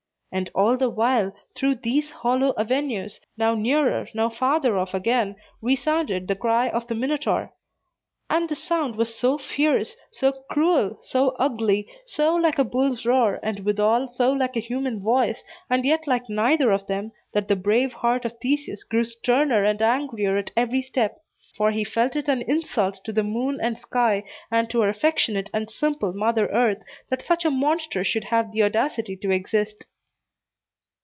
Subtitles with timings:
[0.33, 6.25] And all the while, through these hollow avenues, now nearer, now farther off again, resounded
[6.25, 7.51] the cry of the Minotaur;
[8.29, 13.41] and the sound was so fierce, so cruel, so ugly, so like a bull's roar,
[13.43, 17.57] and withal so like a human voice, and yet like neither of them, that the
[17.57, 21.17] brave heart of Theseus grew sterner and angrier at every step;
[21.57, 25.49] for he felt it an insult to the moon and sky, and to our affectionate
[25.53, 29.87] and simple Mother Earth, that such a monster should have the audacity to exist.